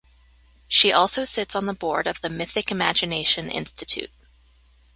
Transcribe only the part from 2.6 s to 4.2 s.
Imagination Institute.